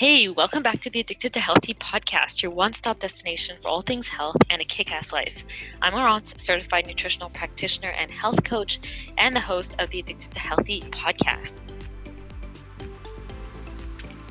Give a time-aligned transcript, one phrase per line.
[0.00, 3.82] Hey, welcome back to the Addicted to Healthy podcast, your one stop destination for all
[3.82, 5.44] things health and a kick ass life.
[5.82, 8.80] I'm Laurence, certified nutritional practitioner and health coach,
[9.18, 11.52] and the host of the Addicted to Healthy podcast.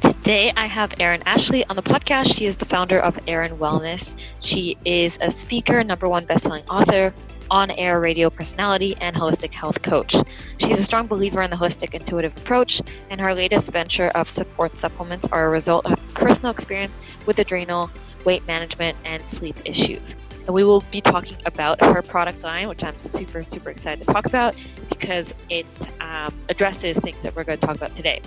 [0.02, 2.36] Today, I have Aeryon Ashley on the podcast.
[2.36, 4.16] She is the founder of Aeryon Wellness.
[4.40, 7.14] She is a speaker, number one bestselling author,
[7.52, 10.16] on air radio personality, and holistic health coach.
[10.58, 14.78] She's a strong believer in the holistic intuitive approach, and her latest venture of support
[14.78, 17.90] supplements are a result of personal experience with adrenal,
[18.26, 20.16] weight management, and sleep issues.
[20.46, 24.12] And we will be talking about her product line, which I'm super, super excited to
[24.12, 24.56] talk about
[24.90, 25.66] because it
[26.02, 28.22] um, addresses things that we're going to talk about today.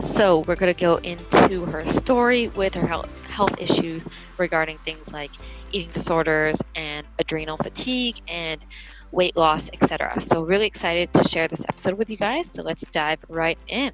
[0.00, 5.12] So, we're going to go into her story with her health, health issues regarding things
[5.12, 5.30] like
[5.72, 8.64] eating disorders and adrenal fatigue and
[9.12, 10.18] weight loss, etc.
[10.22, 12.50] So, really excited to share this episode with you guys.
[12.50, 13.92] So, let's dive right in.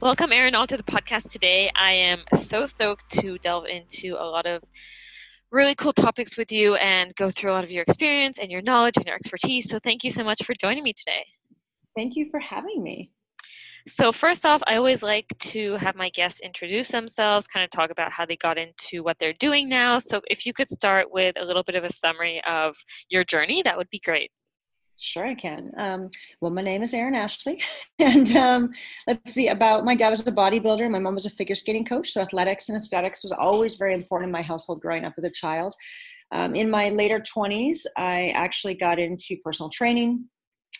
[0.00, 1.70] Welcome, Aeryon, onto the podcast today.
[1.74, 4.62] I am so stoked to delve into a lot of
[5.50, 8.62] really cool topics with you and go through a lot of your experience and your
[8.62, 9.68] knowledge and your expertise.
[9.68, 11.26] So, thank you so much for joining me today.
[11.94, 13.12] Thank you for having me.
[13.86, 17.90] So, first off, I always like to have my guests introduce themselves, kind of talk
[17.90, 19.98] about how they got into what they're doing now.
[19.98, 22.76] So, if you could start with a little bit of a summary of
[23.08, 24.30] your journey, that would be great.
[24.98, 25.72] Sure, I can.
[25.78, 27.60] Um, well, my name is Aeryon Ashley,
[27.98, 28.70] and um,
[29.08, 29.48] let's see.
[29.48, 30.88] About my dad was a bodybuilder.
[30.88, 34.28] My mom was a figure skating coach, so athletics and aesthetics was always very important
[34.28, 35.74] in my household growing up as a child.
[36.30, 40.28] Um, in my later 20s, I actually got into personal training,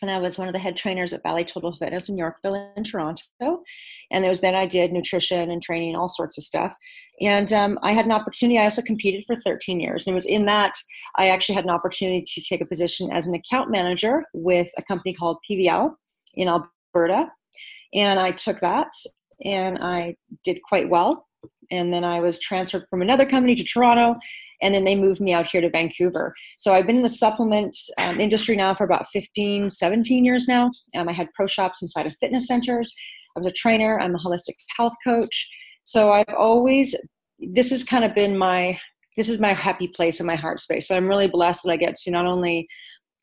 [0.03, 2.84] and I was one of the head trainers at Bally Total Fitness in Yorkville in
[2.84, 3.22] Toronto.
[4.11, 6.77] And it was then I did nutrition and training, all sorts of stuff.
[7.20, 8.59] And um, I had an opportunity.
[8.59, 10.75] I also competed for 13 years, and it was in that
[11.17, 14.83] I actually had an opportunity to take a position as an account manager with a
[14.83, 15.94] company called PVL
[16.34, 17.31] in Alberta.
[17.94, 18.92] And I took that,
[19.44, 21.27] and I did quite well
[21.70, 24.18] and then I was transferred from another company to Toronto,
[24.60, 26.34] and then they moved me out here to Vancouver.
[26.58, 30.70] So I've been in the supplement um, industry now for about 15, 17 years now.
[30.97, 32.94] Um, I had pro shops inside of fitness centers.
[33.37, 33.98] I was a trainer.
[33.98, 35.48] I'm a holistic health coach.
[35.84, 36.94] So I've always,
[37.38, 38.78] this has kind of been my,
[39.16, 40.88] this is my happy place in my heart space.
[40.88, 42.69] So I'm really blessed that I get to not only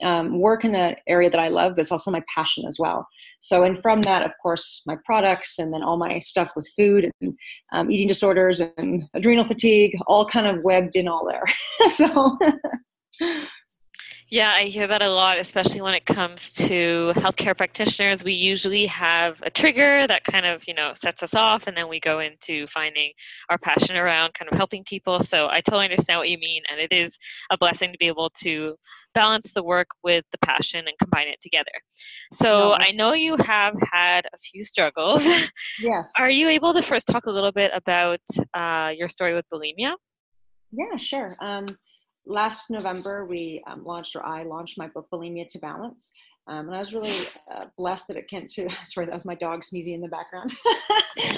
[0.03, 3.07] um, work in an area that I love, but it's also my passion as well.
[3.39, 7.11] So, and from that, of course, my products and then all my stuff with food
[7.21, 7.33] and
[7.71, 11.43] um, eating disorders and adrenal fatigue, all kind of webbed in all there.
[11.89, 12.37] so,
[14.31, 18.23] Yeah, I hear that a lot, especially when it comes to healthcare practitioners.
[18.23, 21.89] We usually have a trigger that kind of, you know, sets us off, and then
[21.89, 23.11] we go into finding
[23.49, 25.19] our passion around kind of helping people.
[25.19, 27.17] So I totally understand what you mean, and it is
[27.49, 28.75] a blessing to be able to
[29.15, 31.71] balance the work with the passion and combine it together.
[32.31, 35.27] So I know you have had a few struggles.
[35.81, 36.11] Yes.
[36.19, 38.19] Are you able to first talk a little bit about
[38.53, 39.93] uh, your story with bulimia?
[40.71, 41.37] Yeah, sure.
[41.41, 41.67] Um,
[42.29, 46.13] last November, we um, launched, or I launched my book, Bulimia to Balance.
[46.47, 47.13] Um, and I was really
[47.53, 50.53] uh, blessed that it went to, sorry, that was my dog sneezing in the background.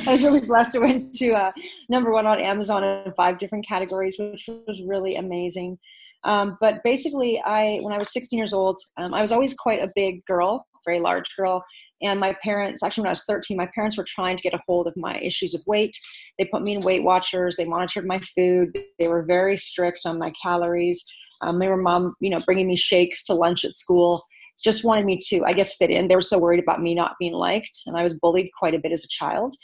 [0.07, 1.51] I was really blessed it went to uh,
[1.89, 5.79] number one on Amazon in five different categories, which was really amazing.
[6.23, 9.81] Um, but basically, I when I was 16 years old, um, I was always quite
[9.81, 11.63] a big girl, very large girl,
[12.01, 14.59] and my parents, actually, when I was 13, my parents were trying to get a
[14.67, 15.97] hold of my issues of weight.
[16.37, 17.55] They put me in Weight Watchers.
[17.55, 18.77] They monitored my food.
[18.99, 21.05] They were very strict on my calories.
[21.41, 24.23] Um, they were mom, you know, bringing me shakes to lunch at school.
[24.63, 26.07] Just wanted me to, I guess, fit in.
[26.07, 28.79] They were so worried about me not being liked, and I was bullied quite a
[28.79, 29.55] bit as a child.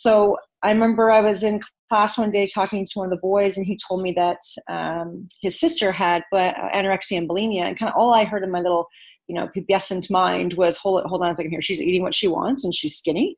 [0.00, 3.58] So I remember I was in class one day talking to one of the boys,
[3.58, 4.38] and he told me that
[4.70, 8.60] um, his sister had anorexia and bulimia, and kind of all I heard in my
[8.60, 8.86] little
[9.28, 11.60] you know pubescent mind was hold hold on a second here.
[11.60, 13.36] She's eating what she wants and she's skinny.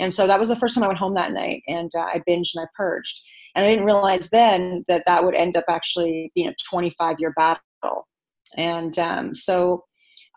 [0.00, 2.20] And so that was the first time i went home that night and uh, i
[2.28, 3.20] binged and i purged.
[3.54, 7.32] And i didn't realize then that that would end up actually being a 25 year
[7.36, 8.08] battle.
[8.56, 9.84] And um, so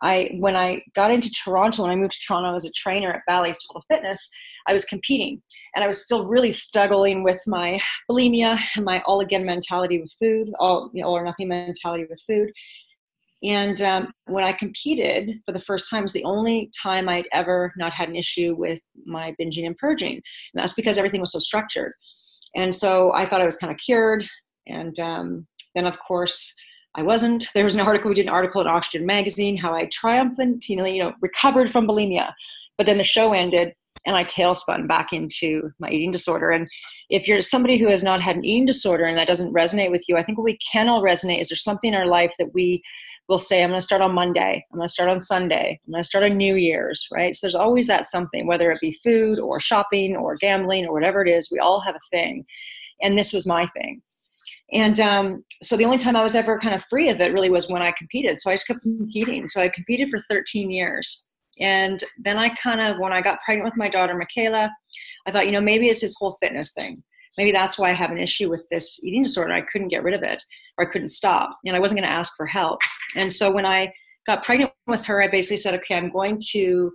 [0.04, 3.22] I when I got into Toronto, when I moved to Toronto as a trainer at
[3.26, 4.30] Bally's Total Fitness,
[4.68, 5.42] I was competing,
[5.76, 7.80] and I was still really struggling with my
[8.10, 12.06] bulimia and my all again mentality with food, all you know, all or nothing mentality
[12.10, 12.52] with food.
[13.44, 17.74] And um, when I competed for the first time, was the only time I'd ever
[17.78, 20.14] not had an issue with my binging and purging.
[20.14, 20.24] And
[20.54, 21.92] that's because everything was so structured.
[22.56, 24.26] And so I thought I was kind of cured.
[24.68, 26.56] And um, then, of course,
[26.96, 27.48] I wasn't.
[27.54, 30.76] There was an article, we did an article in Oxygen Magazine, how I triumphant, you
[30.76, 32.34] know, you know, recovered from bulimia.
[32.78, 33.74] But then the show ended
[34.06, 36.52] and I tailspun back into my eating disorder.
[36.52, 36.68] And
[37.10, 40.04] if you're somebody who has not had an eating disorder and that doesn't resonate with
[40.08, 42.54] you, I think what we can all resonate is there's something in our life that
[42.54, 42.84] we
[43.30, 45.94] will say, I'm going to start on Monday, I'm going to start on Sunday, I'm
[45.94, 47.34] going to start on New Year's, right?
[47.34, 51.26] So there's always that something, whether it be food or shopping or gambling or whatever
[51.26, 52.46] it is, we all have a thing.
[53.02, 54.02] And this was my thing.
[54.74, 57.52] And um, so the only time I was ever kind of free of it really
[57.52, 58.40] was when I competed.
[58.40, 59.48] So I just kept competing.
[59.48, 61.30] So I competed for 13 years.
[61.60, 64.72] And then I kind of, when I got pregnant with my daughter, Michaela,
[65.28, 67.04] I thought, you know, maybe it's this whole fitness thing.
[67.38, 69.54] Maybe that's why I have an issue with this eating disorder.
[69.54, 70.44] I couldn't get rid of it
[70.78, 71.58] or I couldn't stop.
[71.66, 72.80] And I wasn't going to ask for help.
[73.16, 73.94] And so when I
[74.26, 76.92] got pregnant with her, I basically said, okay, I'm going to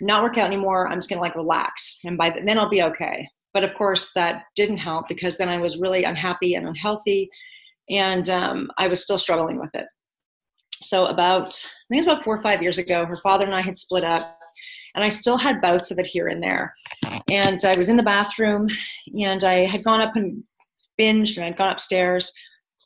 [0.00, 0.88] not work out anymore.
[0.88, 2.00] I'm just going to like relax.
[2.04, 3.28] And by then I'll be okay.
[3.54, 7.30] But of course, that didn't help because then I was really unhappy and unhealthy.
[7.90, 9.86] And um, I was still struggling with it.
[10.82, 13.60] So about, I think it's about four or five years ago, her father and I
[13.60, 14.38] had split up
[14.94, 16.74] and I still had bouts of it here and there.
[17.30, 18.68] And I was in the bathroom
[19.18, 20.42] and I had gone up and
[21.00, 22.32] binged and I'd gone upstairs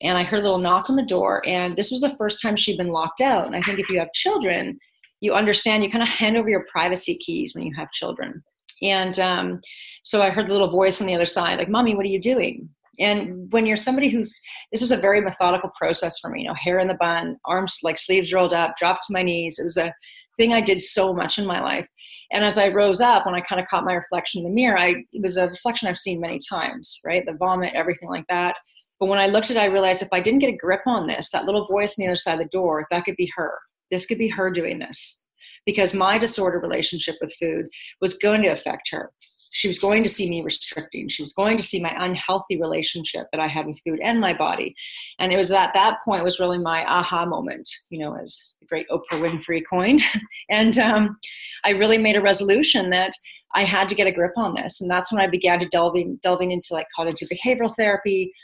[0.03, 1.43] and I heard a little knock on the door.
[1.47, 3.47] And this was the first time she'd been locked out.
[3.47, 4.79] And I think if you have children,
[5.21, 8.43] you understand you kind of hand over your privacy keys when you have children.
[8.83, 9.61] And um,
[10.03, 12.21] so I heard the little voice on the other side, like, Mommy, what are you
[12.21, 12.69] doing?
[12.99, 14.35] And when you're somebody who's,
[14.73, 17.79] this was a very methodical process for me, you know, hair in the bun, arms
[17.83, 19.59] like sleeves rolled up, dropped to my knees.
[19.59, 19.93] It was a
[20.39, 21.89] thing I did so much in my life.
[22.33, 24.79] And as I rose up, when I kind of caught my reflection in the mirror,
[24.79, 27.25] I, it was a reflection I've seen many times, right?
[27.25, 28.57] The vomit, everything like that.
[28.99, 31.07] But when I looked at it, I realized if I didn't get a grip on
[31.07, 33.59] this, that little voice on the other side of the door, that could be her.
[33.91, 35.26] This could be her doing this.
[35.67, 37.67] Because my disordered relationship with food
[38.01, 39.11] was going to affect her
[39.57, 41.09] she was going to see me restricting.
[41.09, 44.35] She was going to see my unhealthy relationship that I had with food and my
[44.35, 44.75] body.
[45.19, 48.67] And it was at that point was really my aha moment, you know, as the
[48.67, 50.03] great Oprah Winfrey coined.
[50.51, 51.17] and um,
[51.65, 53.13] I really made a resolution that
[53.55, 54.83] I had to get a grip on this.
[54.83, 58.35] And that's when I began to delving, delving into like cognitive behavioral therapy,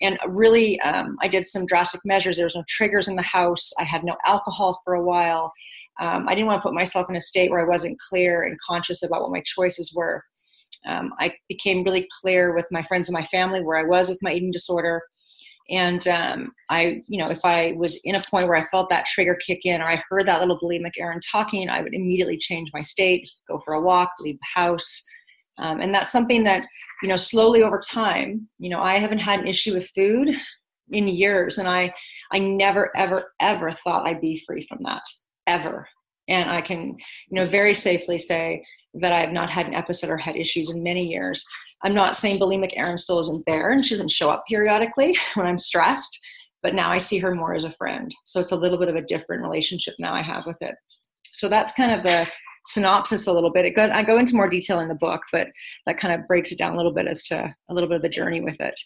[0.00, 3.72] and really um, i did some drastic measures there was no triggers in the house
[3.80, 5.52] i had no alcohol for a while
[6.00, 8.58] um, i didn't want to put myself in a state where i wasn't clear and
[8.60, 10.22] conscious about what my choices were
[10.86, 14.22] um, I became really clear with my friends and my family where I was with
[14.22, 15.02] my eating disorder.
[15.68, 19.06] And um, I, you know, if I was in a point where I felt that
[19.06, 22.70] trigger kick in or I heard that little bulimic Aeryon talking, I would immediately change
[22.72, 25.04] my state, go for a walk, leave the house.
[25.58, 26.66] Um, and that's something that,
[27.02, 30.34] you know, slowly over time, you know, I haven't had an issue with food
[30.90, 31.58] in years.
[31.58, 31.92] And I,
[32.32, 35.02] I never, ever, ever thought I'd be free from that,
[35.46, 35.88] ever.
[36.28, 36.96] And I can,
[37.28, 38.64] you know, very safely say
[38.94, 41.44] that I have not had an episode or had issues in many years.
[41.84, 45.46] I'm not saying bulimic Aeryon still isn't there and she doesn't show up periodically when
[45.46, 46.18] I'm stressed,
[46.62, 48.12] but now I see her more as a friend.
[48.24, 50.74] So it's a little bit of a different relationship now I have with it.
[51.36, 52.26] So that's kind of the
[52.66, 53.74] synopsis a little bit.
[53.76, 55.48] Go, I go into more detail in the book, but
[55.86, 58.02] that kind of breaks it down a little bit as to a little bit of
[58.02, 58.78] the journey with it.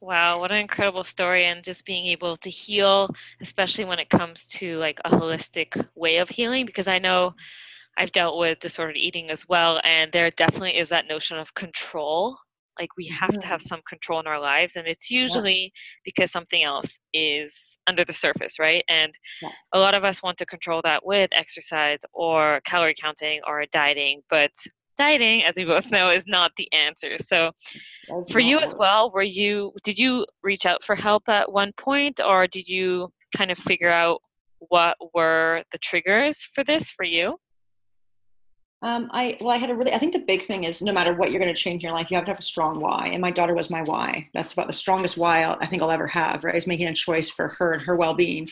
[0.00, 3.08] Wow, what an incredible story and just being able to heal,
[3.40, 7.34] especially when it comes to like a holistic way of healing because I know
[7.96, 12.36] I've dealt with disordered eating as well, and there definitely is that notion of control.
[12.80, 13.48] Like we have to mm-hmm.
[13.48, 15.72] have some control in our lives, and it's usually
[16.04, 18.84] because something else is under the surface, right?
[18.88, 19.50] And yeah.
[19.72, 24.22] a lot of us want to control that with exercise or calorie counting or dieting,
[24.30, 24.52] but
[24.96, 27.18] dieting, as we both know, is not the answer.
[27.18, 27.52] So,
[28.08, 31.72] That's for you as well, were you did you reach out for help at one
[31.76, 34.20] point, or did you kind of figure out
[34.68, 37.38] what were the triggers for this for you?
[38.82, 39.92] Um, I well, I had a really.
[39.92, 41.96] I think the big thing is no matter what you're going to change in your
[41.96, 43.10] life, you have to have a strong why.
[43.12, 44.28] And my daughter was my why.
[44.34, 46.44] That's about the strongest why I'll, I think I'll ever have.
[46.44, 48.48] Right, is making a choice for her and her well-being.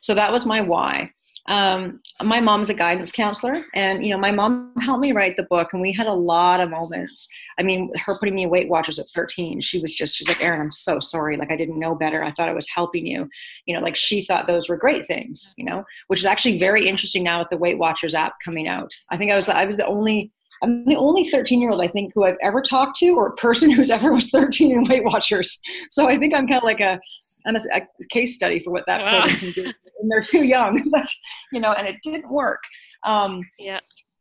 [0.00, 1.12] So that was my why
[1.46, 5.42] um, my mom's a guidance counselor and you know my mom helped me write the
[5.44, 7.28] book and we had a lot of moments.
[7.58, 10.38] I mean her putting me in weight watchers at 13 she was just she's like
[10.38, 11.36] Aeryon i'm so sorry.
[11.36, 12.22] Like i didn't know better.
[12.22, 13.28] I thought i was helping you.
[13.66, 16.88] You know like she thought those were great things you know which is actually very
[16.88, 18.92] interesting now with the weight watchers app coming out.
[19.10, 20.32] I think i was i was the only
[20.62, 23.34] I'm the only 13 year old I think who I've ever talked to or a
[23.34, 25.58] person who's ever was 13 in Weight Watchers.
[25.90, 27.00] So I think I'm kind of like a
[27.46, 29.20] I'm a, a case study for what that wow.
[29.20, 29.64] program can do.
[29.64, 31.08] And they're too young, but
[31.52, 32.60] you know, and it didn't work.
[33.04, 33.80] Um, yeah.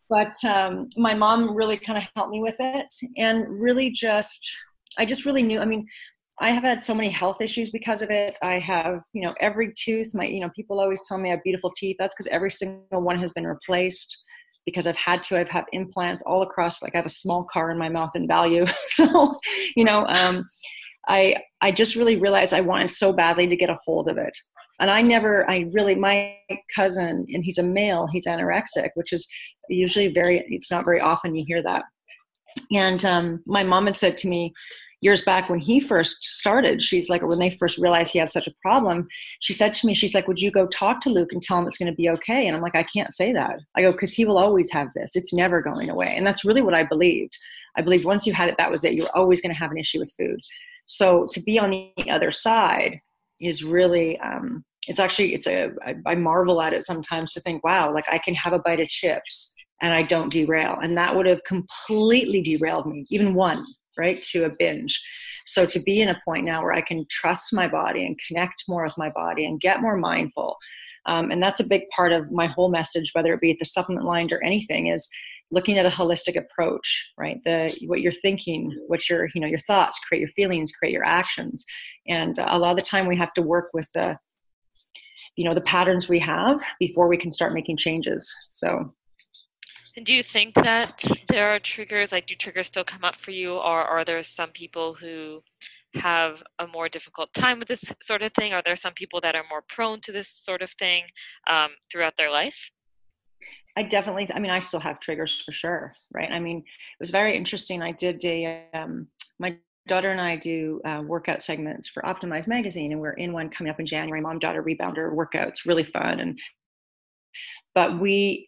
[0.10, 4.52] But um, my mom really kind of helped me with it, and really just,
[4.98, 5.60] I just really knew.
[5.60, 5.88] I mean,
[6.42, 8.38] I have had so many health issues because of it.
[8.42, 10.14] I have, you know, every tooth.
[10.14, 11.96] My, you know, people always tell me I have beautiful teeth.
[12.00, 14.22] That's because every single one has been replaced
[14.66, 15.40] because I've had to.
[15.40, 16.82] I've had implants all across.
[16.82, 18.66] Like I have a small car in my mouth in value.
[18.88, 19.40] so,
[19.76, 20.46] you know, um,
[21.08, 24.38] I I just really realized I wanted so badly to get a hold of it.
[24.80, 26.36] And I never, I really, my
[26.76, 29.28] cousin, and he's a male, he's anorexic, which is
[29.70, 31.84] usually very, it's not very often you hear that.
[32.72, 34.54] And um, my mom had said to me,
[35.02, 38.48] years back when he first started, she's like, when they first realized he had such
[38.48, 39.08] a problem,
[39.40, 41.68] she said to me, she's like, Would you go talk to Luke and tell him
[41.68, 42.48] it's going to be okay?
[42.48, 43.60] And I'm like, I can't say that.
[43.76, 45.16] I go, Because he will always have this.
[45.16, 46.14] It's never going away.
[46.16, 47.38] And that's really what I believed.
[47.76, 48.94] I believed once you had it, that was it.
[48.94, 50.40] You're always going to have an issue with food.
[50.88, 53.00] So to be on the other side
[53.40, 57.64] is really, um, it's actually, it's a, I, I marvel at it sometimes to think,
[57.64, 60.78] wow, like I can have a bite of chips and I don't derail.
[60.82, 63.64] And that would have completely derailed me, even one,
[63.98, 65.02] right, to a binge.
[65.46, 68.64] So to be in a point now where I can trust my body and connect
[68.68, 70.58] more with my body and get more mindful.
[71.08, 73.66] Um, and that's a big part of my whole message, whether it be at the
[73.66, 75.10] supplement line or anything, is
[75.52, 77.42] looking at a holistic approach right?
[77.44, 81.06] The what you're thinking what your you know your thoughts create your feelings create your
[81.06, 81.66] actions.
[82.08, 84.18] And a lot of the time we have to work with the
[85.36, 88.32] you know the patterns we have before we can start making changes.
[88.52, 88.92] So.
[89.98, 93.32] And do you think that there are triggers, like do triggers still come up for
[93.32, 95.44] you, or are there some people who
[95.96, 98.54] have a more difficult time with this sort of thing?
[98.54, 101.04] Are there some people that are more prone to this sort of thing
[101.50, 102.72] um, throughout their life?
[103.78, 106.32] I definitely, I mean, I still have triggers for sure, right?
[106.32, 107.82] I mean, it was very interesting.
[107.82, 109.08] I did a, um,
[109.40, 109.56] my
[109.88, 113.72] daughter and I do uh, workout segments for Optimize Magazine, and we're in one coming
[113.72, 114.22] up in January.
[114.22, 116.20] Mom daughter rebounder workouts, really fun.
[116.20, 116.40] And
[117.74, 118.48] but we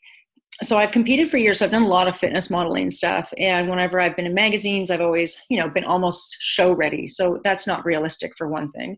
[0.62, 1.60] so I've competed for years.
[1.60, 3.34] So I've done a lot of fitness modeling stuff.
[3.38, 7.08] And whenever I've been in magazines, I've always, you know, been almost show ready.
[7.08, 8.98] So that's not realistic for one thing.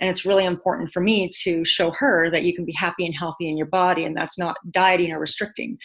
[0.00, 3.14] And it's really important for me to show her that you can be happy and
[3.14, 5.78] healthy in your body and that's not dieting or restricting.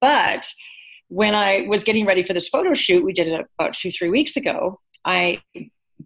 [0.00, 0.46] But
[1.08, 4.10] when I was getting ready for this photo shoot, we did it about two, three
[4.10, 5.42] weeks ago, I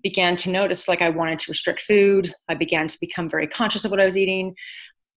[0.03, 2.33] began to notice like I wanted to restrict food.
[2.49, 4.55] I began to become very conscious of what I was eating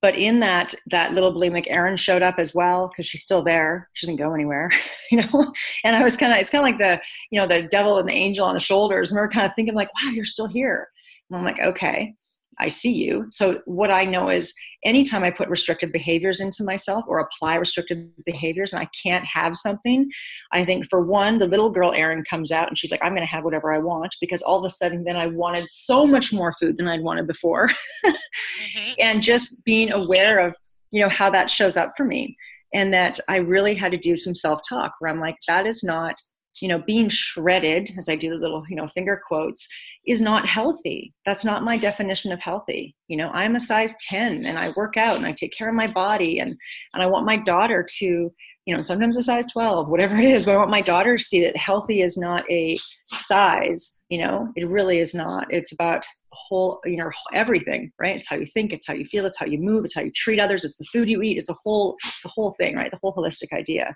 [0.06, 3.90] but in that that little bulimic Aeryon showed up as well because she's still there.
[3.94, 4.70] She doesn't go anywhere
[5.12, 5.52] you know?
[5.84, 8.08] And i was kind of it's kind of like the you know the devil and
[8.08, 10.46] the angel on the shoulders and we are kind of thinking like wow you're still
[10.46, 10.90] here.
[11.32, 12.14] And i'm like okay
[12.60, 13.26] I see you.
[13.32, 17.98] So what I know is anytime I put restrictive behaviors into myself or apply restrictive
[18.26, 20.10] behaviors and I can't have something,
[20.52, 23.22] I think for one, the little girl Aeryon comes out and she's like, I'm going
[23.22, 26.32] to have whatever I want because all of a sudden then I wanted so much
[26.32, 27.70] more food than I'd wanted before.
[28.06, 28.92] mm-hmm.
[29.00, 30.56] And just being aware of,
[30.92, 32.38] you know, how that shows up for me.
[32.74, 35.84] And that I really had to do some self talk where I'm like, that is
[35.84, 36.16] not
[36.62, 39.68] you know being shredded as i do the little you know finger quotes
[40.08, 41.12] is not healthy.
[41.26, 42.96] That's not my definition of healthy.
[43.08, 45.76] You know i'm a size 10 and i work out and i take care of
[45.76, 46.56] my body and
[46.94, 48.32] and i want my daughter to
[48.66, 51.24] you know sometimes a size 12 whatever it is but i want my daughter to
[51.24, 52.76] see that healthy is not a
[53.08, 54.50] size you know?
[54.56, 55.48] It really is not.
[55.50, 58.18] It's about whole you know everything right?
[58.18, 60.12] It's how you think it's how you feel it's how you move it's how you
[60.12, 62.92] treat others it's the food you eat it's a whole it's a whole thing right?
[62.92, 63.96] The whole holistic idea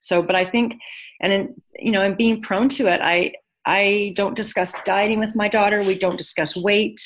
[0.00, 0.74] so but i think
[1.20, 3.32] and in you know and being prone to it i
[3.66, 5.82] i don't discuss dieting with my daughter.
[5.82, 7.00] We don't discuss weight.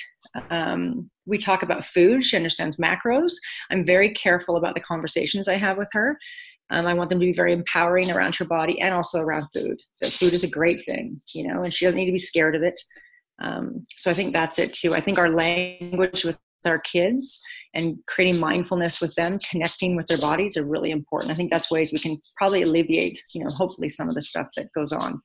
[0.51, 2.25] Um, we talk about food.
[2.25, 3.33] She understands macros.
[3.71, 6.19] I'm very careful about the conversations i have with her.
[6.71, 9.79] Um, i want them to be very empowering around her body and also around food.
[10.01, 12.57] That food is a great thing you know and she doesn't need to be scared
[12.57, 12.81] of it.
[13.41, 14.95] Um, so i think that's it too.
[14.95, 17.40] I think our language with our kids
[17.75, 21.33] and creating mindfulness with them, connecting with their bodies are really important.
[21.33, 24.49] I think that's ways we can probably alleviate, you know, hopefully some of the stuff
[24.57, 25.21] that goes on.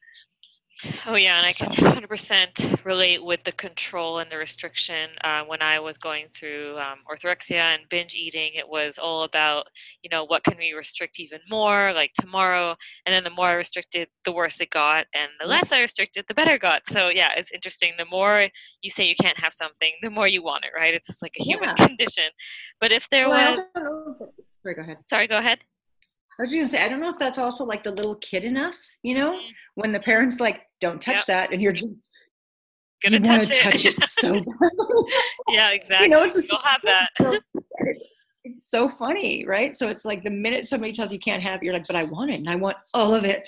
[1.08, 5.10] Oh yeah, and I can 100% relate with the control and the restriction.
[5.24, 9.66] Uh, when I was going through um, orthorexia and binge eating, it was all about,
[10.04, 12.76] you know, what can we restrict even more, like tomorrow.
[13.06, 16.26] And then the more I restricted, the worse it got, and the less I restricted,
[16.28, 16.84] the better it got.
[16.88, 17.94] So yeah, it's interesting.
[17.98, 18.48] The more
[18.82, 20.94] you say you can't have something, the more you want it, right?
[20.94, 21.86] It's just like a human yeah.
[21.88, 22.30] condition.
[22.80, 23.72] But if there well, was,
[24.62, 24.98] sorry, go ahead.
[25.08, 25.60] Sorry, go ahead.
[26.40, 28.58] I was gonna say, I don't know if that's also like the little kid in
[28.58, 29.52] us, you know, mm-hmm.
[29.74, 31.26] when the parents like, don't touch yep.
[31.28, 31.96] that, and you're just
[33.04, 33.62] gonna touch it.
[33.62, 34.72] touch it so bad.
[35.50, 36.08] yeah, exactly.
[36.08, 37.10] You know, it's you'll have that.
[38.48, 39.78] it's so funny, right?
[39.78, 41.96] So it's like the minute somebody tells you, you can't have it, you're like, but
[41.96, 43.48] I want it and I want all of it.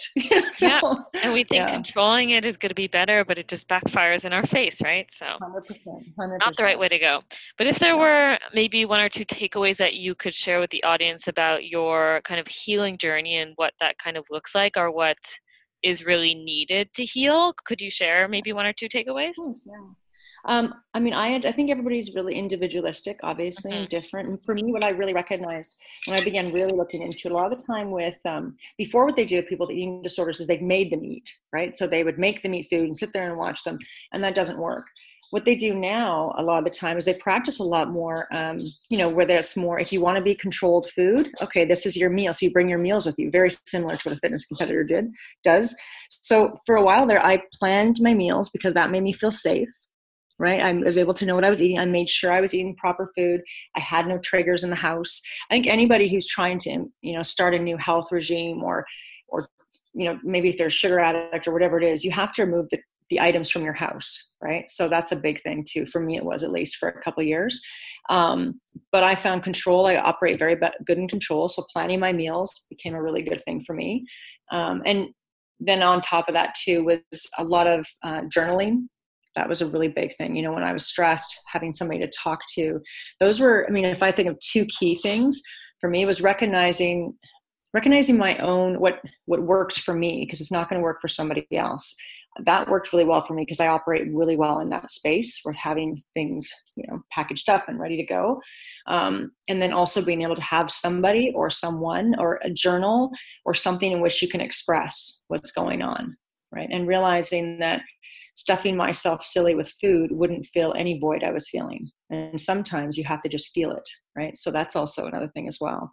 [0.51, 0.81] so, yeah.
[1.23, 1.71] And we think yeah.
[1.71, 5.09] controlling it is going to be better, but it just backfires in our face, right?
[5.11, 6.39] So 100%, 100%.
[6.39, 7.21] not the right way to go.
[7.57, 10.83] But if there were maybe one or two takeaways that you could share with the
[10.83, 14.91] audience about your kind of healing journey and what that kind of looks like or
[14.91, 15.17] what
[15.83, 19.35] is really needed to heal, could you share maybe one or two takeaways?
[19.35, 19.89] Course, yeah.
[20.45, 23.81] Um, I mean, I, I think everybody's really individualistic, obviously, mm-hmm.
[23.81, 24.29] and different.
[24.29, 27.35] And for me, what I really recognized when I began really looking into it, a
[27.35, 30.39] lot of the time with um, before what they do with people with eating disorders
[30.39, 31.77] is they've made them eat, right?
[31.77, 33.77] So they would make them eat food and sit there and watch them,
[34.13, 34.85] and that doesn't work.
[35.31, 38.27] What they do now a lot of the time is they practice a lot more
[38.33, 38.59] um,
[38.89, 41.95] you know whether it's more if you want to be controlled food okay this is
[41.95, 44.45] your meal so you bring your meals with you very similar to what a fitness
[44.45, 45.11] competitor did
[45.43, 45.75] does.
[46.09, 49.69] So for a while there i planned my meals because that made me feel safe
[50.41, 50.61] right?
[50.61, 52.75] I was able to know what i was eating i made sure i was eating
[52.75, 53.41] proper food
[53.75, 55.21] i had no triggers in the house.
[55.49, 58.85] I think anybody who's trying to you know start a new health regime or
[59.27, 59.49] or
[59.93, 62.45] you know maybe if they're a sugar addict or whatever it is you have to
[62.45, 62.79] remove the
[63.09, 64.69] the items from your house right?
[64.69, 65.85] So that's a big thing too.
[65.85, 67.61] For me it was at least for a couple years.
[68.09, 68.59] Um,
[68.91, 69.85] but i found control.
[69.87, 71.49] I operate very good in control.
[71.49, 74.05] So planning my meals became a really good thing for me.
[74.51, 75.09] Um, and
[75.59, 78.87] then on top of that too was a lot of uh, journaling.
[79.35, 80.35] That was a really big thing.
[80.35, 82.79] You know when i was stressed having somebody to talk to
[83.19, 85.41] those were i mean if i think of two key things
[85.79, 87.13] for me was recognizing
[87.73, 91.07] recognizing my own what what worked for me because it's not going to work for
[91.07, 91.95] somebody else
[92.45, 95.55] that worked really well for me because I operate really well in that space with
[95.55, 98.41] having things, you know, packaged up and ready to go.
[98.87, 103.11] Um, and then also being able to have somebody or someone or a journal
[103.45, 106.17] or something in which you can express what's going on,
[106.51, 106.69] right?
[106.71, 107.81] And realizing that
[108.35, 111.89] stuffing myself silly with food wouldn't fill any void I was feeling.
[112.09, 114.37] And sometimes you have to just feel it, right?
[114.37, 115.91] So that's also another thing as well.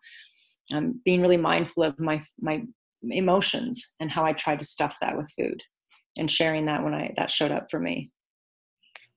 [0.72, 2.62] Um, being really mindful of my my
[3.02, 5.62] emotions and how I try to stuff that with food
[6.18, 8.11] and sharing that when I that showed up for me.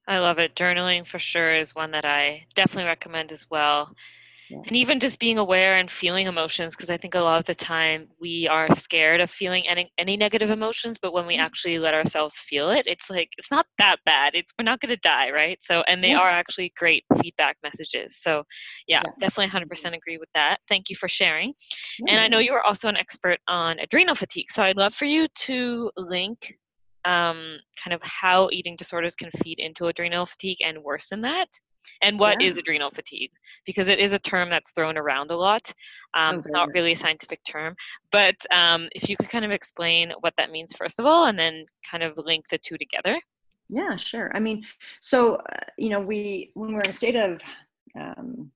[0.07, 0.55] I love it.
[0.55, 3.93] Journaling for sure is one that I definitely recommend as well
[4.49, 4.57] yeah.
[4.65, 7.55] and even just being aware and feeling emotions because i think a lot of the
[7.55, 11.45] time we are scared of feeling any, any negative emotions but when we mm-hmm.
[11.45, 14.89] actually let ourselves feel it it's like it's not that bad it's we're not going
[14.89, 16.19] to die right so and they yeah.
[16.19, 18.43] are actually great feedback messages so
[18.87, 19.27] yeah, yeah.
[19.27, 21.53] definitely 100% agree with that thank you for sharing
[22.07, 25.05] and i know you are also an expert on adrenal fatigue so i'd love for
[25.05, 26.55] you to link
[27.05, 31.47] um, kind of how eating disorders can feed into adrenal fatigue and worsen that
[32.01, 32.47] and what yeah.
[32.47, 33.31] is adrenal fatigue?
[33.65, 35.71] Because it is a term that's thrown around a lot
[36.13, 37.75] um, it's not really a scientific term
[38.11, 41.37] but um, if you could kind of explain what that means first of all and
[41.37, 43.19] then kind of link the two together.
[43.69, 44.31] Yeah sure.
[44.33, 44.63] I mean
[45.01, 47.41] so uh, you know we when we're in a state of
[47.99, 48.51] um,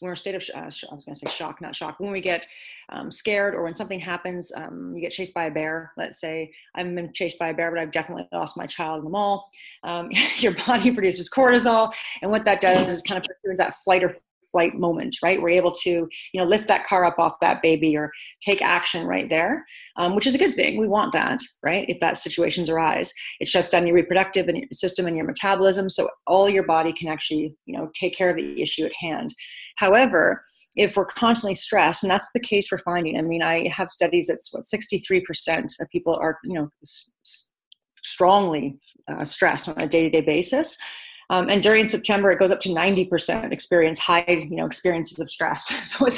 [0.00, 2.00] we're in a state of uh, I was going to say shock, not shock.
[2.00, 2.46] When we get
[2.90, 5.92] um, scared or when something happens, um, you get chased by a bear.
[5.96, 9.04] Let's say I've been chased by a bear, but I've definitely lost my child in
[9.04, 9.50] the mall.
[9.84, 13.76] Um, your body produces cortisol, and what that does is kind of put you that
[13.84, 14.14] flight or
[14.50, 15.40] flight moment, right?
[15.40, 16.08] We're able to, you
[16.40, 19.64] know, lift that car up off that baby or take action right there,
[19.96, 20.78] um, which is a good thing.
[20.78, 21.84] We want that, right?
[21.88, 26.08] If that situations arise, it shuts down your reproductive and system and your metabolism, so
[26.26, 29.34] all your body can actually, you know, take care of the issue at hand.
[29.76, 30.42] However,
[30.76, 33.18] if we're constantly stressed, and that's the case we're finding.
[33.18, 37.50] I mean, I have studies that's what 63% of people are, you know, s-
[38.04, 40.78] strongly uh, stressed on a day-to-day basis.
[41.30, 45.28] Um, and during September, it goes up to 90% experience high, you know, experiences of
[45.30, 45.66] stress.
[45.98, 46.08] So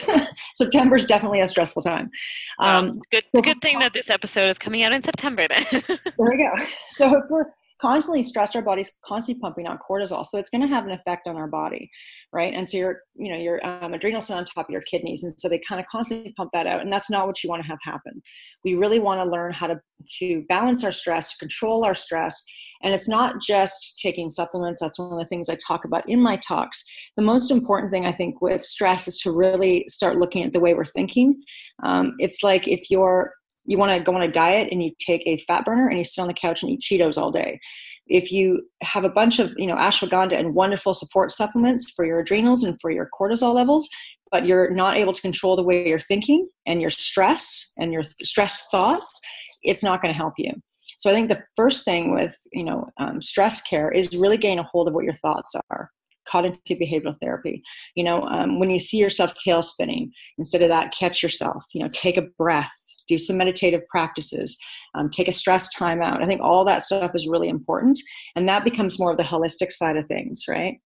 [0.54, 2.10] September is definitely a stressful time.
[2.58, 5.64] Um, good, so good thing that this episode is coming out in September then.
[5.88, 6.64] there we go.
[6.94, 7.44] So if we're
[7.80, 10.24] constantly stressed our body's constantly pumping out cortisol.
[10.24, 11.90] So it's going to have an effect on our body
[12.32, 12.54] right?
[12.54, 15.34] And so your you know your um, adrenals sit on top of your kidneys and
[15.38, 17.68] so they kind of constantly pump that out and that's not what you want to
[17.68, 18.22] have happen.
[18.64, 19.80] We really want to learn how to
[20.18, 22.44] to balance our stress to control our stress
[22.82, 24.80] and it's not just taking supplements.
[24.80, 26.84] That's one of the things i talk about in my talks.
[27.16, 30.60] The most important thing i think with stress is to really start looking at the
[30.60, 31.40] way we're thinking.
[31.82, 33.32] Um, it's like if you're
[33.64, 36.04] you want to go on a diet and you take a fat burner and you
[36.04, 37.60] sit on the couch and eat Cheetos all day.
[38.06, 42.20] If you have a bunch of, you know, ashwagandha and wonderful support supplements for your
[42.20, 43.88] adrenals and for your cortisol levels,
[44.32, 48.04] but you're not able to control the way you're thinking and your stress and your
[48.22, 49.20] stress thoughts,
[49.62, 50.52] it's not going to help you.
[50.98, 54.58] So I think the first thing with, you know, um, stress care is really getting
[54.58, 55.90] a hold of what your thoughts are
[56.28, 57.62] cognitive behavioral therapy
[57.94, 61.82] you know um, when you see yourself tail spinning instead of that catch yourself you
[61.82, 62.70] know take a breath
[63.10, 64.56] do some meditative practices,
[64.94, 66.22] um, take a stress time out.
[66.22, 67.98] I think all that stuff is really important.
[68.36, 70.78] And that becomes more of the holistic side of things, right?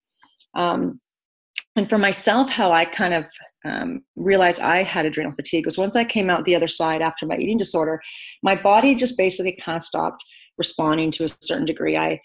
[0.55, 1.01] Um,
[1.77, 3.25] and for myself, how I kind of
[3.65, 7.27] um, realized I had adrenal fatigue was once I came out the other side after
[7.27, 8.01] my eating disorder,
[8.43, 10.25] my body just basically kind of stopped
[10.59, 11.97] responding to a certain degree.
[11.97, 12.21] I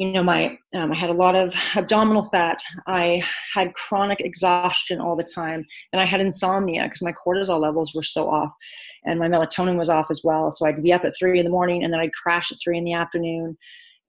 [0.00, 2.58] you know my um, i had a lot of abdominal fat.
[2.86, 7.92] I had chronic exhaustion all the time and i had insomnia because my cortisol levels
[7.94, 8.50] were so off
[9.04, 10.50] and my melatonin was off as well.
[10.50, 12.78] So i'd be up at three in the morning and then i'd crash at three
[12.78, 13.58] in the afternoon.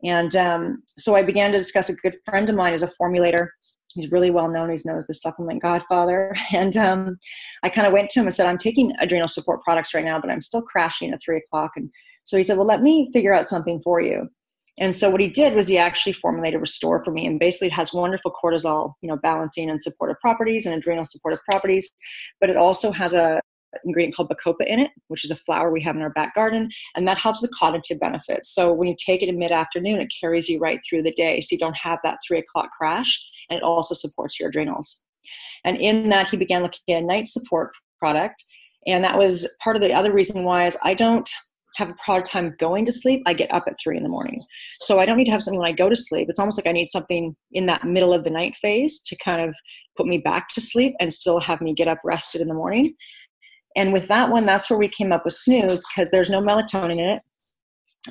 [0.04, 3.49] And um, so i began to discuss a good friend of mine is a formulator.
[3.93, 4.69] He's really well known.
[4.69, 6.34] He's known as the supplement godfather.
[6.54, 7.19] And um,
[7.63, 10.21] i kind of went to him and said i'm taking adrenal support products right now
[10.21, 11.71] but i'm still crashing at three o'clock.
[11.75, 11.89] And
[12.23, 14.30] so he said well let me figure out something for you
[14.79, 17.73] And so what he did was he actually formulated Restore for me, and basically it
[17.73, 21.89] has wonderful cortisol, you know, balancing and supportive properties and adrenal supportive properties,
[22.39, 23.41] but it also has a
[23.86, 26.69] ingredient called bacopa in it, which is a flower we have in our back garden,
[26.95, 28.53] and that helps with cognitive benefits.
[28.53, 31.49] So when you take it in mid-afternoon, it carries you right through the day, so
[31.51, 33.17] you don't have that three o'clock crash,
[33.49, 35.05] and it also supports your adrenals.
[35.63, 38.43] And in that, he began looking at a night support product,
[38.88, 41.29] and that was part of the other reason why is I don't
[41.77, 44.43] have a hard time going to sleep, I get up at three in the morning.
[44.81, 46.27] So I don't need to have something when I go to sleep.
[46.29, 49.47] It's almost like I need something in that middle of the night phase to kind
[49.47, 49.55] of
[49.97, 52.93] put me back to sleep and still have me get up rested in the morning.
[53.75, 56.93] And with that one, that's where we came up with snooze because there's no melatonin
[56.93, 57.21] in it.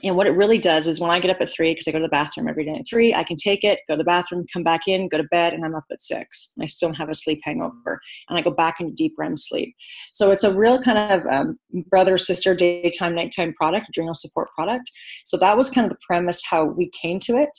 [0.04, 1.98] And what it really does is when I get up at three, because I go
[1.98, 4.46] to the bathroom every day at three, I can take it, go to the bathroom,
[4.52, 6.52] come back in, go to bed, and I'm up at six.
[6.60, 8.00] I still have a sleep hangover.
[8.28, 9.74] And I go back into deep REM sleep.
[10.12, 11.58] So it's a real kind of um,
[11.90, 14.88] brother sister daytime, nighttime product, adrenal support product.
[15.26, 17.50] So that was kind of the premise how we came to it.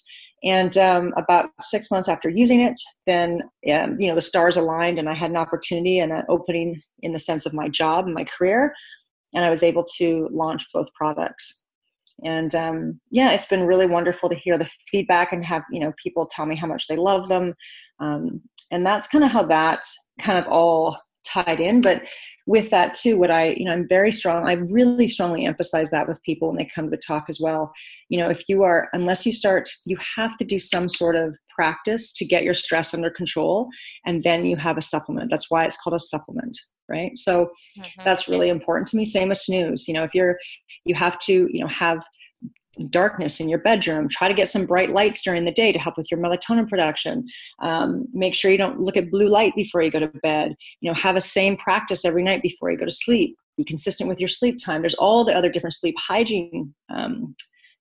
[0.44, 3.42] And um, about six months after using it, then
[3.72, 7.14] um, you know the stars aligned, and I had an opportunity and an opening in
[7.14, 8.74] the sense of my job and my career,
[9.36, 11.61] and I was able to launch both products
[12.24, 15.94] and um, yeah it's been really wonderful to hear the feedback and have you know
[16.02, 17.54] people tell me how much they love them.
[18.00, 19.84] Um, and that's kind of how that
[20.22, 22.04] kind of all tied in but
[22.52, 26.06] with that too what i you know i'm very strong i really strongly emphasize that
[26.06, 27.72] with people when they come to the talk as well.
[28.10, 31.38] You know if you are unless you start you have to do some sort of
[31.56, 33.70] practice to get your stress under control
[34.06, 35.30] and then you have a supplement.
[35.30, 36.58] That's why it's called a supplement
[36.90, 37.18] right?
[37.18, 38.02] So mm-hmm.
[38.04, 39.06] that's really important to me.
[39.06, 39.88] Same as snooze.
[39.88, 40.38] You know if you're
[40.84, 42.04] you have to you know have
[42.90, 44.08] darkness in your bedroom.
[44.10, 47.26] Try to get some bright lights during the day to help with your melatonin production.
[47.62, 50.56] Um, make sure you don't look at blue light before you go to bed.
[50.80, 53.36] You know have a same practice every night before you go to sleep.
[53.58, 54.82] Be consistent with your sleep time.
[54.82, 57.36] There's all the other different sleep hygiene um,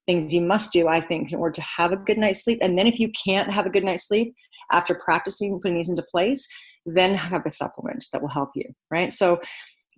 [0.05, 2.59] things you must do i think in order to have a good night's sleep.
[2.61, 4.33] And then if you can't have a good night's sleep
[4.71, 6.47] after practicing putting these into place
[6.87, 9.13] then have a supplement that will help you right?
[9.13, 9.39] So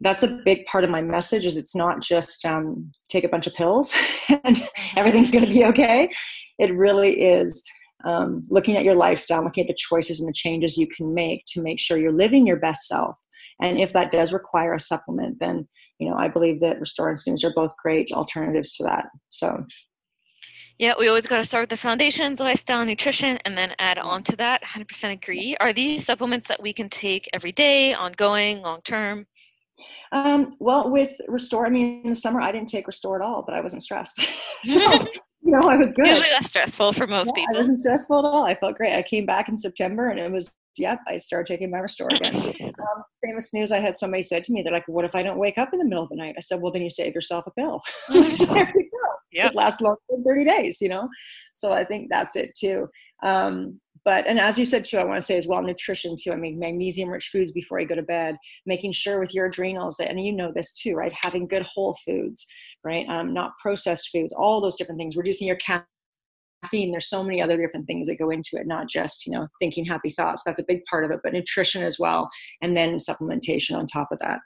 [0.04, 3.48] that's a big part of my message is it's not just um, take a bunch
[3.48, 3.94] of pills
[4.30, 4.98] and mm-hmm.
[4.98, 6.10] everything's going to be okay
[6.60, 7.64] it really is
[8.06, 11.44] um, looking at your lifestyle looking at the choices and the changes you can make
[11.48, 13.16] to make sure you're living your best self
[13.62, 15.68] and if that does require a supplement then
[16.00, 19.66] you know i believe that restore and snooze are both great alternatives to that so
[20.80, 24.24] yeah, we always got to start with the foundations, lifestyle, nutrition, and then add on
[24.24, 24.64] to that.
[24.64, 25.56] 100% agree.
[25.60, 29.28] Are these supplements that we can take every day, ongoing, long term?
[30.12, 33.44] Um, well, with Restore, I mean, in the summer I didn't take Restore at all,
[33.46, 34.20] but I wasn't stressed.
[34.64, 34.72] so,
[35.42, 36.08] you know, I was good.
[36.08, 37.56] Usually less stressful for most yeah, people.
[37.56, 38.46] I wasn't stressful at all.
[38.46, 38.96] I felt great.
[38.96, 42.36] I came back in September and it was, yep, I started taking my Restore again.
[42.64, 45.24] um, same as snooze, I had somebody said to me, they're like, what if I
[45.24, 46.36] don't wake up in the middle of the night?
[46.38, 47.82] I said, well, then you save yourself a pill.
[48.08, 49.48] so there you go yeah.
[49.48, 51.10] it lasts longer than 30 days, you know?
[51.56, 52.88] So I think that's it too.
[53.24, 56.32] Um, but, and as you said too, I want to say as well, nutrition too.
[56.32, 59.96] I mean, magnesium rich foods before you go to bed, making sure with your adrenals
[59.98, 61.14] that, and you know this too, right?
[61.22, 62.46] Having good whole foods,
[62.84, 63.08] right?
[63.08, 66.92] Um, not processed foods, all those different things, reducing your caffeine.
[66.92, 69.86] There's so many other different things that go into it, not just, you know, thinking
[69.86, 70.44] happy thoughts.
[70.46, 72.30] That's a big part of it, but nutrition as well.
[72.62, 74.40] And then supplementation on top of that.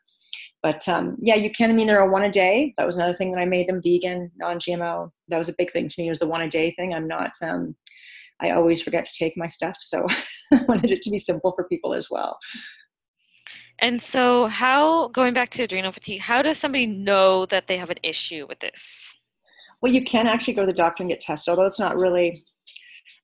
[0.63, 1.69] But um, yeah, you can.
[1.69, 2.73] I mean, there are one a day.
[2.77, 5.11] That was another thing that I made them vegan, non-GMO.
[5.29, 6.09] That was a big thing to me.
[6.09, 6.93] Was the one a day thing.
[6.93, 7.31] I'm not.
[7.41, 7.75] Um,
[8.39, 10.06] I always forget to take my stuff, so
[10.54, 12.38] I wanted it to be simple for people as well.
[13.80, 17.89] And so, how going back to adrenal fatigue, how does somebody know that they have
[17.89, 19.13] an issue with this?
[19.82, 22.43] Well, you can actually go to the doctor and get tested, although it's not really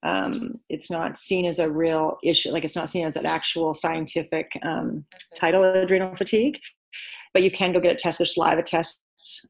[0.04, 3.74] um, it's not seen as a real issue like it's not seen as an actual
[3.74, 5.02] scientific um, mm-hmm.
[5.36, 6.60] title adrenal fatigue
[7.34, 8.26] but you can go get it tested.
[8.26, 9.02] There's saliva tests,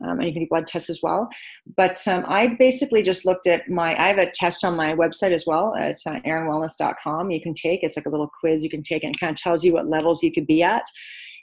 [0.03, 1.29] um, and you can do blood tests as well.
[1.75, 3.99] But um, I basically just looked at my.
[3.99, 7.31] I have a test on my website as well at uh, aeryonwellness.com.
[7.31, 7.83] You can take.
[7.83, 9.87] It's like a little quiz you can take, and it kind of tells you what
[9.87, 10.83] levels you could be at.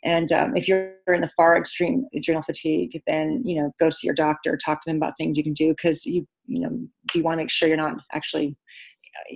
[0.03, 4.07] And um, if you're in the far extreme adrenal fatigue, then you know go see
[4.07, 6.71] your doctor, talk to them about things you can do because you you know
[7.15, 8.57] you want to make sure you're not actually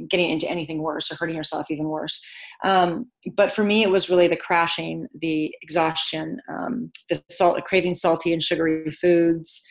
[0.08, 2.24] getting into anything worse or hurting yourself even worse.
[2.64, 7.94] Um, but for me, it was really the crashing, the exhaustion, um, the salt, craving
[7.94, 9.62] salty and sugary foods,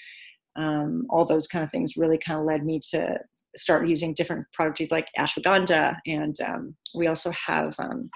[0.55, 3.17] um, all those kind of things really kind of led me to
[3.55, 5.95] start using different products like ashwagandha.
[6.05, 8.09] And um, we also have um,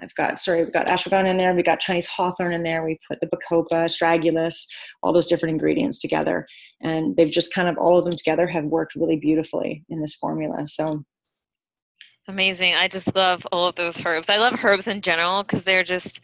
[0.00, 2.98] I've got, sorry, we've got ashwagandha in there, we've got Chinese hawthorn in there, we
[3.08, 4.66] put the bacopa, astragalus,
[5.02, 6.46] all those different ingredients together.
[6.80, 10.14] And they've just kind of, all of them together have worked really beautifully in this
[10.14, 10.68] formula.
[10.68, 11.04] So
[12.28, 12.74] amazing.
[12.74, 14.28] I just love all of those herbs.
[14.28, 16.20] I love herbs in general because they're just,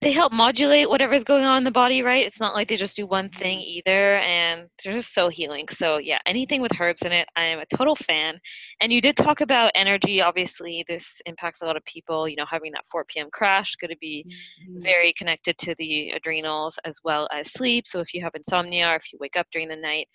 [0.00, 2.24] they help modulate whatever's going on in the body, right?
[2.24, 3.90] It's not like they just do one thing mm-hmm.
[3.90, 5.66] either, and they're just so healing.
[5.70, 8.38] So yeah, anything with herbs in it, I am a total fan.
[8.80, 10.20] And you did talk about energy.
[10.20, 12.28] Obviously, this impacts a lot of people.
[12.28, 13.28] You know, having that 4 p.m.
[13.32, 14.82] crash going to be mm-hmm.
[14.82, 17.88] very connected to the adrenals as well as sleep.
[17.88, 20.06] So if you have insomnia or if you wake up during the night.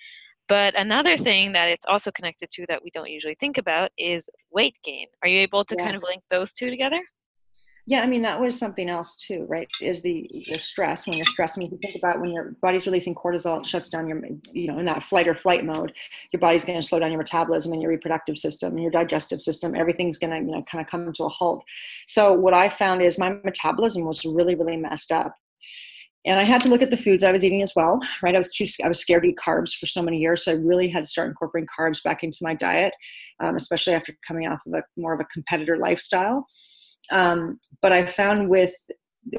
[0.47, 4.29] But another thing that it's also connected to that we don't usually think about is
[4.51, 5.07] weight gain.
[5.21, 7.01] Are you able to kind of link those two together?
[7.85, 11.25] Yeah i mean that was something else too right is the, the stress when you're
[11.25, 14.67] stressed and you think about when your body's releasing cortisol it shuts down your you
[14.67, 15.93] know in that flight or flight mode
[16.31, 19.41] your body's going to slow down your metabolism and your reproductive system and your digestive
[19.41, 21.63] system everything's going to you know kind of come to a halt
[22.07, 25.35] so what i found is my metabolism was really really messed up
[26.25, 28.33] and I had to look at the foods I was eating as well, right?
[28.33, 30.55] I was too, I was scared to eat carbs for so many years, so I
[30.55, 32.93] really had to start incorporating carbs back into my diet,
[33.41, 36.47] um, especially after coming off of a more of a competitor lifestyle.
[37.11, 38.73] Um, but I found with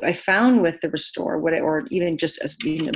[0.02, 2.92] I found with the restore, what it, or even just as you know,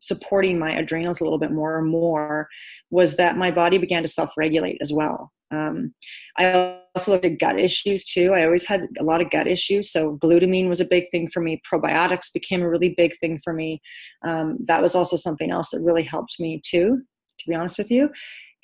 [0.00, 2.48] supporting my adrenals a little bit more and more,
[2.90, 5.30] was that my body began to self-regulate as well.
[5.50, 5.92] Um,
[6.38, 8.32] I also looked at gut issues too.
[8.32, 11.40] I always had a lot of gut issues, so glutamine was a big thing for
[11.40, 11.60] me.
[11.70, 13.82] Probiotics became a really big thing for me.
[14.24, 17.02] Um, that was also something else that really helped me too,
[17.38, 18.08] to be honest with you.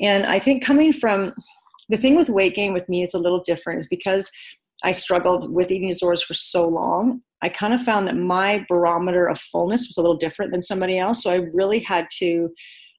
[0.01, 1.35] And I think coming from
[1.89, 4.31] the thing with weight gain with me is a little different, is because
[4.85, 9.27] I struggled with eating disorders for so long, I kind of found that my barometer
[9.27, 11.23] of fullness was a little different than somebody else.
[11.23, 12.51] So I really had to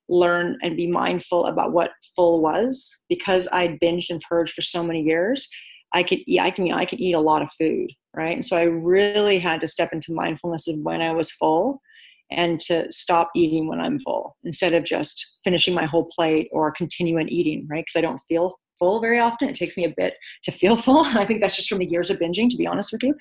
[0.10, 4.84] learn and be mindful about what full was because I'd binged and purged for so
[4.84, 5.48] many years.
[5.94, 8.34] I could eat, I can I can eat a lot of food, right?
[8.34, 11.82] And so I really had to step into mindfulness of when I was full
[12.30, 16.72] and to stop eating when I'm full instead of just finishing my whole plate or
[16.72, 17.86] continuing eating, right?
[17.86, 19.50] Because I don't feel full very often.
[19.50, 21.06] It takes me a bit to feel full.
[21.06, 23.16] And I think that's just from the years of binging, to be honest with you.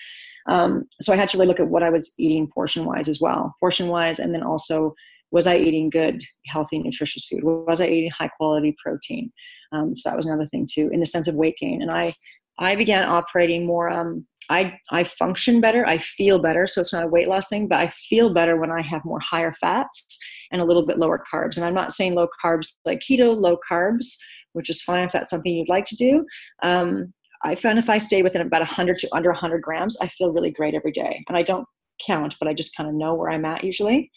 [0.49, 3.21] Um, so I had to really look at what I was eating portion wise as
[3.21, 4.95] well, portion wise, and then also
[5.33, 7.43] was I eating good, healthy, nutritious food?
[7.43, 9.33] Was I eating high quality protein?
[9.73, 11.83] Um, so that was another thing too, in the sense of weight gain.
[11.83, 12.15] And I,
[12.59, 13.91] I began operating more.
[13.91, 15.87] Um, I I function better.
[15.87, 16.67] I feel better.
[16.67, 19.21] So it's not a weight loss thing, but I feel better when I have more
[19.21, 20.19] higher fats
[20.53, 21.57] and a little bit lower carbs.
[21.57, 24.17] And I'm not saying low carbs like keto, low carbs,
[24.57, 26.25] which is fine if that's something you'd like to do.
[26.63, 27.13] Um,
[27.45, 30.51] I found if I stay within about 100 to under 100 grams, I feel really
[30.51, 31.23] great every day.
[31.29, 31.69] And I don't
[32.05, 34.11] count, but I just kind of know where I'm at usually.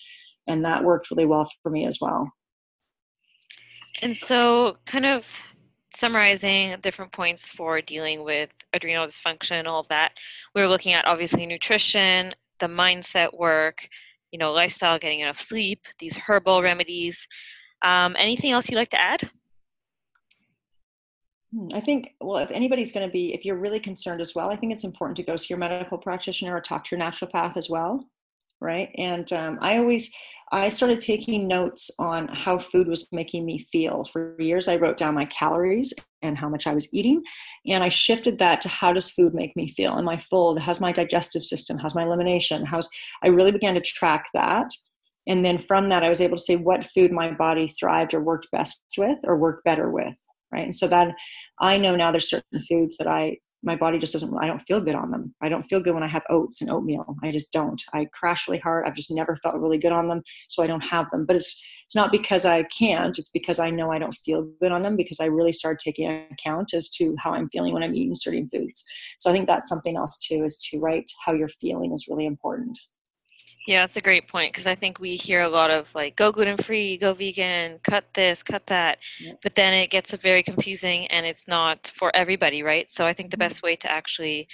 [0.48, 2.32] And that worked really well for me as well.
[4.02, 5.28] And so, kind of
[5.94, 10.14] summarizing different points for dealing with adrenal dysfunction, all that,
[10.56, 13.88] we were looking at obviously nutrition, the mindset work,
[14.32, 17.28] you know, lifestyle, getting enough sleep, these herbal remedies.
[17.82, 19.30] Um, anything else you'd like to add?
[21.54, 24.50] Hmm, I think, well, if anybody's going to be, if you're really concerned as well,
[24.50, 27.58] I think it's important to go see your medical practitioner or talk to your naturopath
[27.58, 28.06] as well,
[28.62, 28.90] right?
[28.98, 30.12] And um, I always,
[30.52, 34.04] I started taking notes on how food was making me feel.
[34.06, 37.24] For years, I wrote down my calories and how much I was eating,
[37.68, 39.98] and I shifted that to how does food make me feel?
[39.98, 40.60] Am I full?
[40.60, 41.78] How's my digestive system?
[41.78, 42.66] How's my elimination?
[42.66, 42.90] How's
[43.24, 44.70] I really began to track that.
[45.28, 48.22] And then from that, I was able to say what food my body thrived or
[48.22, 50.18] worked best with or worked better with
[50.52, 50.66] right?
[50.66, 51.16] And so that
[51.60, 54.80] i know now there's certain foods that i my body just doesn't i don't feel
[54.80, 55.36] good on them.
[55.42, 57.16] I don't feel good when i have oats and oatmeal.
[57.24, 57.82] I just don't.
[57.94, 58.88] I crash really hard.
[58.88, 61.26] I've just never felt really good on them so i don't have them.
[61.26, 63.18] But it's it's not because i can't.
[63.20, 66.08] It's because i know i don't feel good on them because i really started taking
[66.32, 68.84] account as to how i'm feeling when i'm eating certain foods.
[69.18, 72.26] So i think that's something else too is to write how you're feeling is really
[72.26, 72.80] important
[73.68, 76.32] yeah, that's a great point because I think we hear a lot of like go
[76.32, 79.34] gluten free, go vegan, cut this, cut that, yeah.
[79.44, 82.90] but then it gets very confusing and it's not for everybody, right?
[82.90, 83.48] So I think the mm-hmm.
[83.48, 84.48] best way to actually,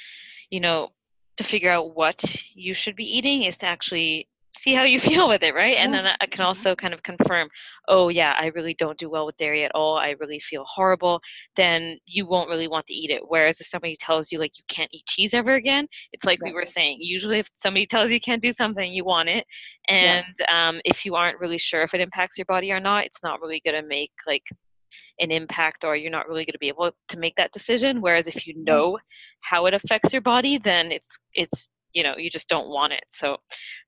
[0.49, 0.89] you know,
[1.37, 5.27] to figure out what you should be eating is to actually see how you feel
[5.27, 5.77] with it, right?
[5.77, 6.47] And then I can mm-hmm.
[6.47, 7.49] also kind of confirm,
[7.87, 9.97] oh, yeah, I really don't do well with dairy at all.
[9.97, 11.21] I really feel horrible.
[11.55, 13.23] Then you won't really want to eat it.
[13.27, 16.51] Whereas if somebody tells you, like, you can't eat cheese ever again, it's like right.
[16.51, 16.97] we were saying.
[16.99, 19.45] Usually, if somebody tells you you can't do something, you want it.
[19.87, 20.69] And yeah.
[20.69, 23.41] um, if you aren't really sure if it impacts your body or not, it's not
[23.41, 24.43] really going to make, like,
[25.19, 28.27] an impact or you're not really going to be able to make that decision whereas
[28.27, 28.63] if you mm-hmm.
[28.65, 28.97] know
[29.41, 33.03] how it affects your body then it's it's you know you just don't want it
[33.09, 33.37] so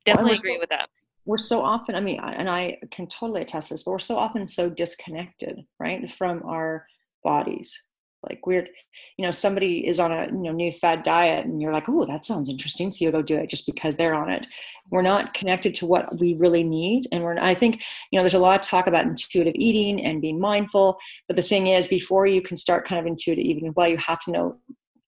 [0.05, 0.89] definitely agree so, with that.
[1.25, 4.47] we're so often i mean and i can totally attest this but we're so often
[4.47, 6.87] so disconnected right from our
[7.27, 7.83] bodies.
[8.27, 8.69] Like weird
[9.17, 12.03] you know somebody is on a you know new fad diet and you're like oh
[12.05, 14.45] that sounds interesting so you go do it just because they're on it.
[14.89, 18.33] We're not connected to what we really need and we're i think you know there's
[18.33, 22.25] a lot of talk about intuitive eating and being mindful but the thing is before
[22.25, 24.57] you can start kind of intuitive eating well you have to know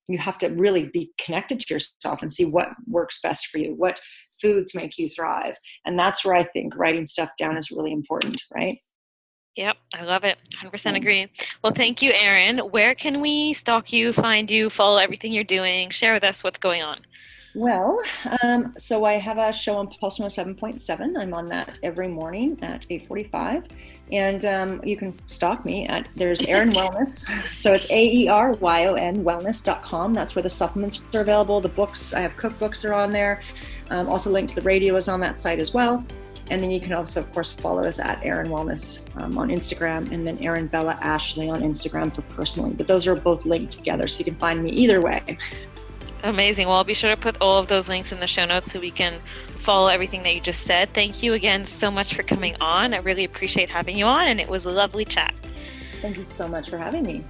[0.10, 3.74] you have to really be connected to yourself and see what works best for you
[3.76, 4.00] what
[4.42, 8.42] foods make you thrive and that's where i think writing stuff down is really important
[8.54, 8.80] right
[9.56, 10.38] Yep, I love it.
[10.64, 11.28] 100% agree.
[11.62, 12.72] Well, thank you, Aeryon.
[12.72, 15.90] Where can we stalk you, find you, follow everything you're doing?
[15.90, 17.02] Share with us what's going on.
[17.56, 18.02] Well,
[18.44, 21.18] um, so I have a show on Pulse 7.7.
[21.18, 23.70] I'm on that every morning at 8:45,
[24.12, 27.28] and um, you can stalk me at there's Aeryon Wellness.
[27.56, 30.14] So it's A E R Y O N Wellness.com.
[30.14, 31.62] That's where the supplements are available.
[31.62, 33.44] The books I have cookbooks are on there.
[33.90, 36.06] Um, also linked to the radio is on that site as well.
[36.52, 40.12] And then you can also, of course, follow us at Aeryon Wellness um, on Instagram
[40.12, 42.74] and then Aeryon Bella Ashley on Instagram for personally.
[42.74, 45.38] But those are both linked together, so you can find me either way.
[46.24, 46.68] Amazing.
[46.68, 48.80] Well, I'll be sure to put all of those links in the show notes so
[48.80, 49.14] we can
[49.60, 50.90] follow everything that you just said.
[50.94, 52.94] Thank you again so much for coming on.
[52.94, 55.34] I really appreciate having you on, and it was a lovely chat.
[56.02, 57.24] Thank you so much for having me.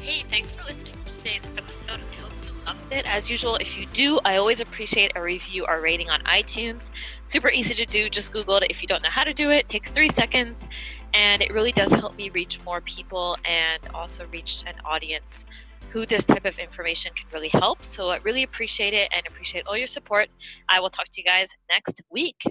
[0.00, 1.98] Hey, thanks for listening to today's episode.
[2.12, 3.06] I hope you loved it.
[3.06, 6.90] As usual, if you do, I always appreciate a review or rating on iTunes.
[7.24, 8.10] Super easy to do.
[8.10, 9.60] Just Google it if you don't know how to do it.
[9.60, 10.66] it takes three seconds,
[11.14, 15.46] and it really does help me reach more people and also reach an audience
[15.94, 17.84] who this type of information can really help.
[17.84, 20.28] So I really appreciate it and appreciate all your support.
[20.68, 22.42] I will talk to you guys next week.